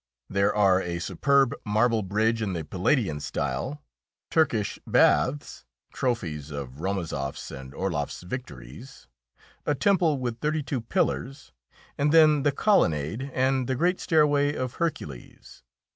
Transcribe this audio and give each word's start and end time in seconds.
There 0.31 0.55
are 0.55 0.81
a 0.81 0.97
superb 0.97 1.53
marble 1.63 2.01
bridge 2.01 2.41
in 2.41 2.53
the 2.53 2.63
Palladian 2.63 3.19
style, 3.19 3.83
Turkish 4.31 4.79
baths 4.87 5.63
trophies 5.93 6.49
of 6.49 6.81
Romazoff's 6.81 7.51
and 7.51 7.71
Orloff's 7.75 8.23
victories 8.23 9.07
a 9.63 9.75
temple 9.75 10.17
with 10.17 10.39
thirty 10.39 10.63
two 10.63 10.81
pillars, 10.81 11.51
and 11.99 12.11
then 12.11 12.41
the 12.41 12.51
colonnade 12.51 13.29
and 13.31 13.67
the 13.67 13.75
great 13.75 13.99
stairway 13.99 14.55
of 14.55 14.77
Hercules. 14.81 15.61